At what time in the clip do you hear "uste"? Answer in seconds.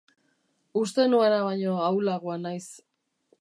0.81-1.05